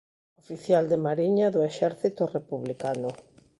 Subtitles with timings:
[0.41, 3.09] Oficial de mariña do exército republicano.